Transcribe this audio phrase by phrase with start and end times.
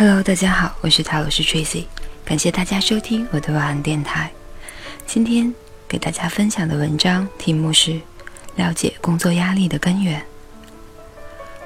[0.00, 1.84] Hello，大家好，我是塔罗师 Tracy，
[2.24, 4.32] 感谢大家收听我的晚安电台。
[5.06, 5.54] 今天
[5.86, 8.00] 给大家分享的文章题目是
[8.56, 10.24] “了解工作压力的根源”。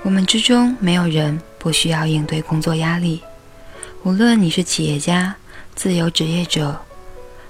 [0.02, 3.22] 我们之中没有人不需要应对工作压力，
[4.02, 5.36] 无论你是企业家、
[5.76, 6.76] 自由职业者，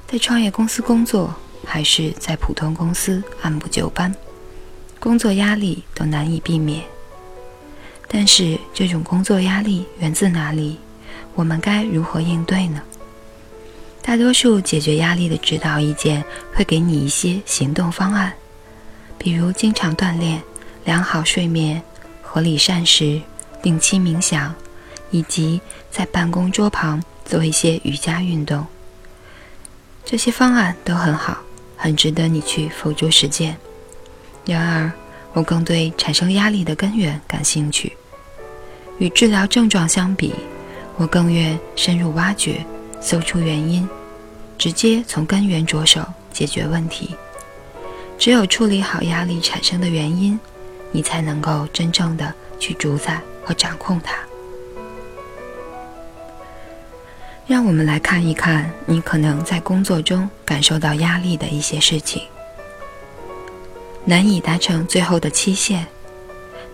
[0.06, 4.14] 在创业公司工作，还是在普通公司按部就班，
[5.00, 6.84] 工作压力都难以避免。
[8.08, 10.78] 但是，这种工作压力源自哪里？
[11.34, 12.82] 我们该如何应对呢？
[14.02, 18.32] 大多数解决压力的指导意见会给你一些行动方案，
[19.18, 20.42] 比如经常锻炼、
[20.84, 21.82] 良好睡眠。
[22.20, 23.22] 合理膳食、
[23.62, 24.52] 定期冥想，
[25.12, 28.66] 以及在办公桌旁做一些瑜伽运动，
[30.04, 31.38] 这些方案都很好，
[31.76, 33.56] 很值得你去付诸实践。
[34.44, 34.92] 然而，
[35.34, 37.92] 我更对产生压力的根源感兴趣。
[38.98, 40.32] 与治疗症状相比，
[40.96, 42.64] 我更愿深入挖掘、
[43.00, 43.86] 搜出原因，
[44.56, 47.14] 直接从根源着手解决问题。
[48.16, 50.40] 只有处理好压力产生的原因。
[50.96, 54.14] 你才能够真正的去主宰和掌控它。
[57.48, 62.22] 让我们来看一看你可能在工作中感受到压力的一些事情：
[64.04, 65.86] 难以达成最后的期限，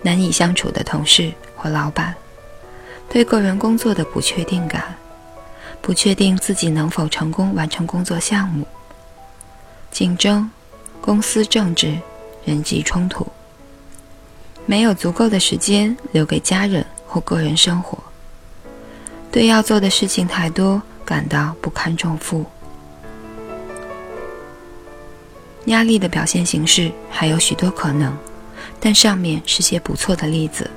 [0.02, 2.14] 难以相处的同事或老板，
[3.08, 4.96] 对个人工作的不确定感，
[5.80, 8.66] 不确定自己能否成功完成工作项目，
[9.90, 10.50] 竞争、
[11.00, 11.96] 公司政治、
[12.44, 13.26] 人际冲突。
[14.66, 17.98] 没有足够的时间留给家人或个人生活，
[19.30, 22.44] 对要做的事情太多感到不堪重负。
[25.70, 28.16] 压力的表现形式还有许多可能，
[28.80, 30.68] 但上面是些不错的例子。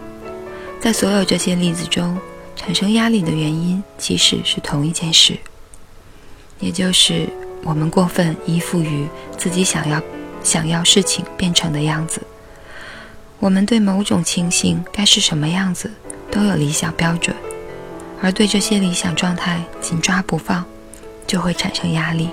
[0.79, 2.17] 在所有这些例子中，
[2.55, 5.35] 产生压力的原因其实是同一件事，
[6.59, 7.27] 也就是
[7.63, 10.01] 我们过分依附于自己想要
[10.43, 12.21] 想要事情变成的样子。
[13.39, 15.91] 我们对某种情形该是什么样子
[16.29, 17.35] 都有理想标准，
[18.21, 20.63] 而对这些理想状态紧抓不放，
[21.25, 22.29] 就会产生压力。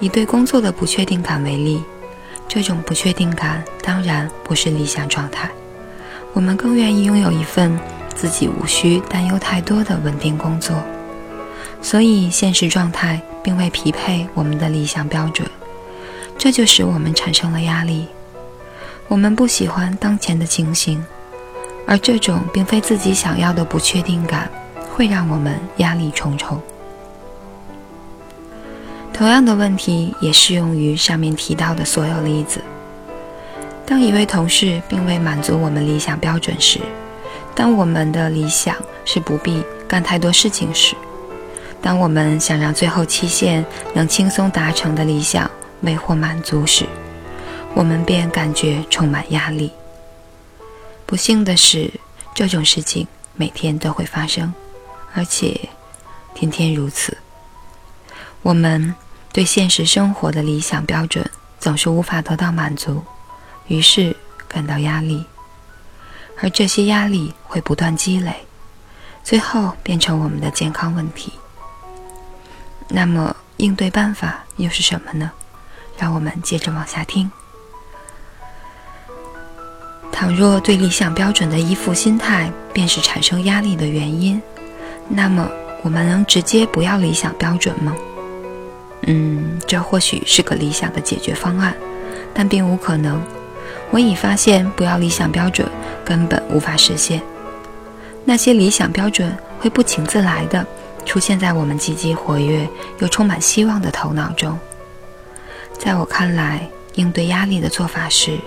[0.00, 1.82] 以对工作的不确定感为例，
[2.46, 5.50] 这种不确定感当然不是理想状态。
[6.32, 7.78] 我们更愿意拥有一份
[8.14, 10.76] 自己无需担忧太多的稳定工作，
[11.80, 15.48] 所以现实状态并未匹配我们的理想标准，
[16.36, 18.06] 这就使我们产生了压力。
[19.08, 21.02] 我们不喜欢当前的情形，
[21.86, 24.50] 而这种并非自己想要的不确定感，
[24.92, 26.60] 会让我们压力重重。
[29.16, 32.60] 同样的问题也适用于上面提到的所有例子。
[33.86, 36.78] 当一位同事并未满足我们理想标准时，
[37.54, 40.94] 当我们的理想是不必干太多事情时，
[41.80, 45.50] 当我们想让最后期限能轻松达成的理想
[45.80, 46.84] 未获满足时，
[47.72, 49.72] 我们便感觉充满压力。
[51.06, 51.90] 不幸的是，
[52.34, 54.52] 这种事情每天都会发生，
[55.14, 55.58] 而且
[56.34, 57.16] 天天如此。
[58.42, 58.94] 我们
[59.36, 61.22] 对现实生活的理想标准
[61.60, 63.04] 总是无法得到满足，
[63.66, 64.16] 于是
[64.48, 65.26] 感到压力，
[66.40, 68.34] 而这些压力会不断积累，
[69.22, 71.30] 最后变成我们的健康问题。
[72.88, 75.30] 那么，应对办法又是什么呢？
[75.98, 77.30] 让我们接着往下听。
[80.10, 84.40] 倘若对理想标准的依附心态便是产生压力的原因，
[85.10, 85.46] 那么
[85.82, 87.94] 我们能直接不要理想标准吗？
[89.06, 91.74] 嗯，这或许是个理想的解决方案，
[92.34, 93.20] 但并无可能。
[93.90, 95.68] 我已发现，不要理想标准
[96.04, 97.20] 根本无法实现。
[98.24, 100.66] 那些理想标准会不请自来的
[101.04, 104.58] 出现在我们积极活跃又充满希望的头脑中。
[105.78, 108.38] 在我看来，应对压力的做法是：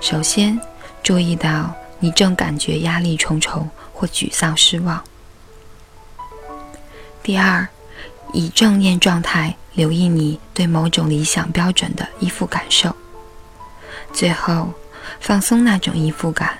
[0.00, 0.58] 首先。
[1.00, 5.02] 注意到你正感觉压力重重或沮丧失望。
[7.22, 7.66] 第二，
[8.34, 12.96] 以正念状态留意你对某种理想标准的依附感受。
[14.12, 14.74] 最后，
[15.20, 16.58] 放松那种依附感，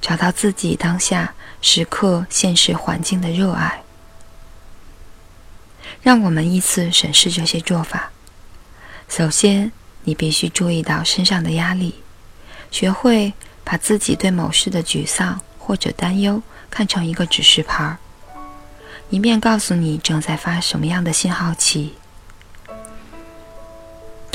[0.00, 1.32] 找到自己当下
[1.62, 3.84] 时刻现实环境的热爱。
[6.02, 8.10] 让我们依次审视这些做法。
[9.08, 9.70] 首先，
[10.02, 11.94] 你必须注意到身上的压力，
[12.72, 13.32] 学会。
[13.62, 17.98] 把自己对某事的沮丧或者担忧看成一个指示牌儿，
[19.10, 21.94] 一面告诉你正在发什么样的信号器。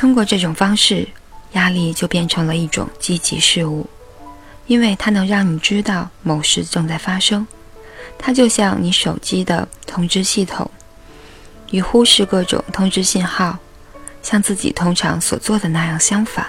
[0.06, 1.07] 通过这种方式，
[1.54, 3.88] 压力就变成了一种积极事物，
[4.68, 7.48] 因为它能让你知道某事正在发生，
[8.16, 10.69] 它就像你手机的通知系统，
[11.72, 13.57] 与忽视各种通知信号，
[14.22, 16.46] 像自己通常所做的那样相反。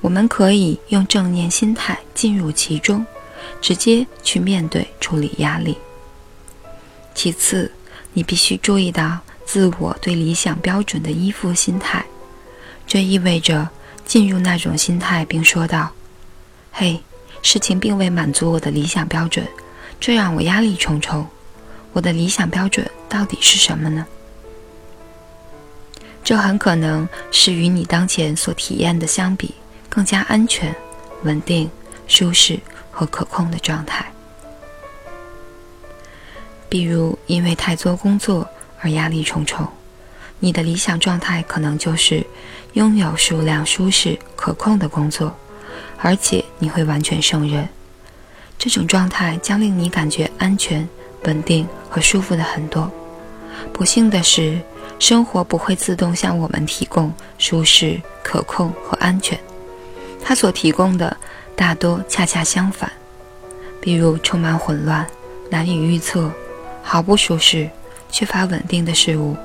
[0.00, 3.04] 我们可以用正念心态进入其中，
[3.60, 5.76] 直接去面对处理压力。
[7.14, 7.70] 其次，
[8.14, 12.02] 你必须注意到自我对理想标准的依附心态，
[12.92, 13.70] 这意味着
[14.04, 15.90] 进入那种心态，并说道
[16.70, 17.00] ：“嘿，
[17.40, 19.48] 事情并未满足我的理想标准。”
[19.98, 21.26] 这让我压力重重。
[21.94, 24.06] 我的理想标准到底是什么呢？
[26.22, 29.54] 这很可能是与你当前所体验的相比
[29.88, 30.76] 更加安全、
[31.22, 31.70] 稳定、
[32.06, 32.60] 舒适
[32.90, 34.12] 和可控的状态。
[36.68, 38.46] 比如，因为太多工作
[38.82, 39.66] 而压力重重，
[40.40, 42.22] 你的理想状态可能就是
[42.74, 45.34] 拥有数量舒适、可控的工作，
[45.98, 47.68] 而且你会完全胜任。
[48.58, 50.88] 这种状态将令你感觉安全、
[51.24, 52.90] 稳定和舒服的很多。
[53.72, 54.58] 不幸的是，
[54.98, 59.38] 生活不会自动向我们提供舒适、可控和安全，
[60.22, 61.16] 它所提供的
[61.54, 62.90] 大多恰恰相反，
[63.80, 65.06] 比如充满混乱、
[65.50, 66.30] 难以预测、
[66.82, 67.68] 毫不舒适、
[68.10, 69.36] 缺乏稳定的事物。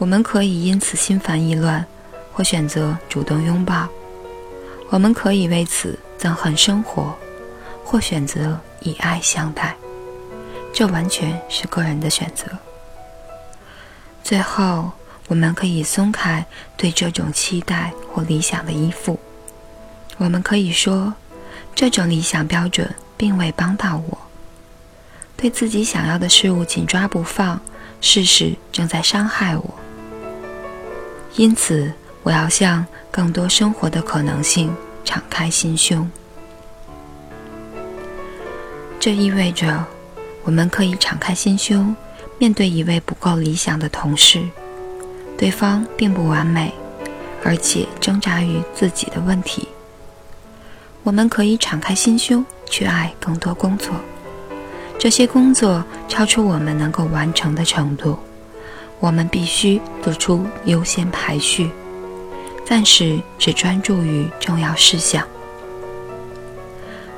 [0.00, 1.86] 我们可以因此心烦意乱，
[2.32, 3.86] 或选择主动拥抱；
[4.88, 7.14] 我们可以为此憎恨生活。
[7.84, 9.74] 或选择以爱相待，
[10.72, 12.46] 这完全是个人的选择。
[14.22, 14.92] 最后，
[15.26, 19.18] 我们可以松开对这种期待或理想的依附。
[20.18, 21.12] 我们可以说，
[21.74, 24.18] 这种理想标准并未帮到我。
[25.36, 27.60] 对自己想要的事物紧抓不放，
[28.00, 29.79] 事实正在伤害我。
[31.36, 31.92] 因此，
[32.22, 34.74] 我要向更多生活的可能性
[35.04, 36.10] 敞开心胸。
[38.98, 39.84] 这意味着，
[40.42, 41.94] 我们可以敞开心胸，
[42.38, 44.42] 面对一位不够理想的同事。
[45.38, 46.72] 对方并不完美，
[47.42, 49.66] 而且挣扎于自己的问题。
[51.02, 53.94] 我们可以敞开心胸去爱更多工作，
[54.98, 58.18] 这些工作超出我们能够完成的程度。
[59.00, 61.70] 我们必须做出优先排序，
[62.64, 65.26] 暂时只专注于重要事项。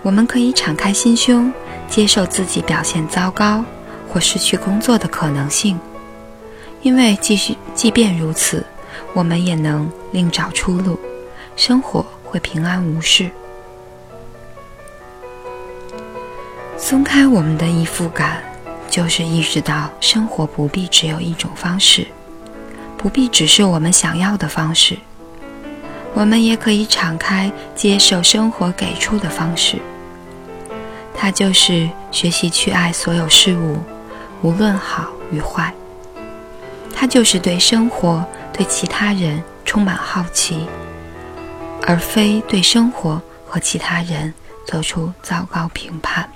[0.02, 1.52] 我们可以敞开心胸。
[1.88, 3.62] 接受自己表现糟糕
[4.08, 5.78] 或失去工作的可能性，
[6.80, 8.64] 因为继续，即便如此，
[9.12, 10.98] 我们也能另找出路，
[11.54, 13.30] 生活会平安无事。
[16.78, 18.42] 松开我们的依附感，
[18.92, 22.06] 就是意识到生活不必只有一种方式，
[22.98, 24.98] 不必只是我们想要的方式，
[26.12, 29.78] 我们也可以敞开接受生活给出的方式。
[31.14, 33.78] 它就是学习去爱所有事物，
[34.42, 35.72] 无论好与坏。
[36.94, 38.22] 它就是对生活、
[38.52, 40.66] 对其他人充满好奇，
[41.86, 44.34] 而非对生活和其他人
[44.66, 46.28] 做出糟糕评判。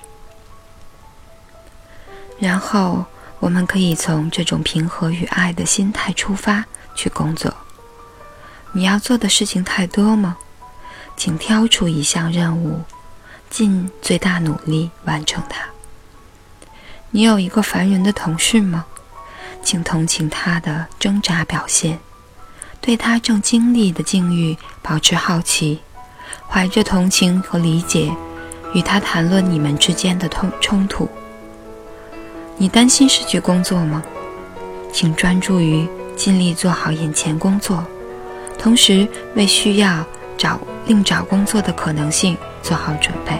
[2.39, 3.05] 然后，
[3.39, 6.65] 我们可以从这种平和与爱的心态出发
[6.95, 7.53] 去工作。
[8.73, 10.37] 你要做的事情太多吗？
[11.15, 12.83] 请挑出一项任务。
[13.49, 15.61] 尽最大努力完成它。
[17.11, 18.85] 你有一个烦人的同事吗？
[19.63, 21.97] 请同情他的挣扎表现，
[22.81, 25.79] 对他正经历的境遇保持好奇，
[26.49, 28.13] 怀着同情和理解，
[28.73, 31.09] 与他谈论你们之间的冲冲突。
[32.57, 34.03] 你担心失去工作吗？
[34.91, 37.85] 请专注于尽力做好眼前工作，
[38.57, 40.05] 同时为需要
[40.37, 42.37] 找另找工作的可能性。
[42.63, 43.39] 做好准备。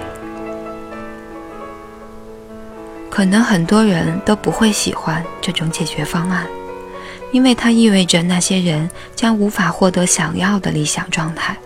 [3.10, 6.48] 可能很多人都不会喜欢这种解决方案，
[7.34, 11.58] 因为它意味着那些人将无法获得想要的理想状态。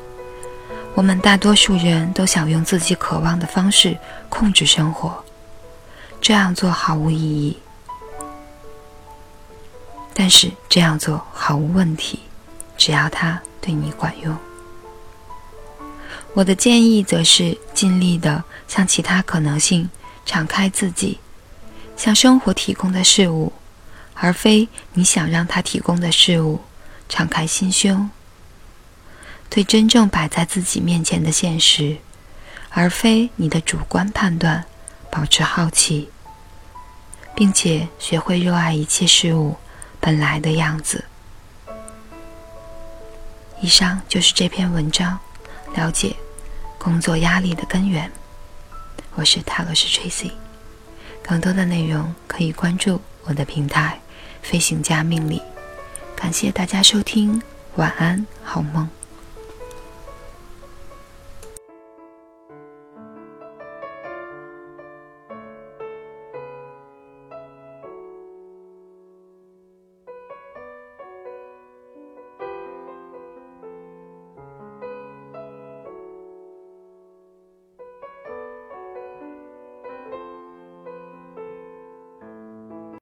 [0.96, 3.96] 我们大多数人都想用自己渴望的方式
[4.28, 5.24] 控制生活，
[6.22, 7.58] 这样做毫无意义。
[10.14, 12.20] 但是这样做毫无问题，
[12.78, 14.38] 只要它对你管用。
[16.34, 19.90] 我的建议则是尽力的向其他可能性
[20.26, 21.20] 敞开自己，
[21.98, 23.52] 向生活提供的事物，
[24.14, 26.62] 而非你想让他提供的事物，
[27.10, 28.10] 敞开心胸。
[29.50, 31.98] 对真正摆在自己面前的现实，
[32.70, 34.64] 而非你的主观判断，
[35.12, 36.10] 保持好奇，
[37.36, 39.58] 并且学会热爱一切事物
[40.00, 41.04] 本来的样子。
[43.60, 45.20] 以上就是这篇文章。
[45.74, 46.14] 了解
[46.78, 48.12] 工作压力的根源。
[49.16, 50.32] 我是塔罗斯 Tracy，
[51.24, 53.98] 更多的内容可以关注我的平台
[54.44, 55.42] “飞行家命理”。
[56.14, 57.42] 感谢大家收听，
[57.76, 58.90] 晚安，好梦。